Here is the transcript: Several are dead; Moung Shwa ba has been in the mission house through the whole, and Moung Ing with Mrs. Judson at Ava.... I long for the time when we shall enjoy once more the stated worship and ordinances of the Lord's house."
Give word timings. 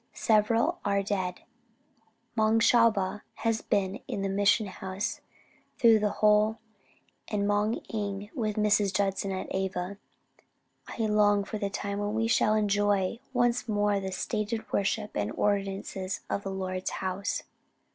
Several 0.13 0.79
are 0.83 1.03
dead; 1.03 1.41
Moung 2.35 2.57
Shwa 2.59 2.91
ba 2.91 3.23
has 3.45 3.61
been 3.61 3.99
in 4.07 4.23
the 4.23 4.29
mission 4.29 4.65
house 4.65 5.21
through 5.77 5.99
the 5.99 6.09
whole, 6.25 6.57
and 7.27 7.47
Moung 7.47 7.75
Ing 7.87 8.31
with 8.33 8.55
Mrs. 8.55 8.91
Judson 8.95 9.31
at 9.31 9.45
Ava.... 9.53 9.97
I 10.87 10.97
long 11.05 11.43
for 11.43 11.59
the 11.59 11.69
time 11.69 11.99
when 11.99 12.15
we 12.15 12.25
shall 12.27 12.55
enjoy 12.55 13.19
once 13.31 13.67
more 13.69 13.99
the 13.99 14.11
stated 14.11 14.73
worship 14.73 15.11
and 15.15 15.31
ordinances 15.33 16.21
of 16.31 16.41
the 16.41 16.49
Lord's 16.49 16.89
house." 16.89 17.43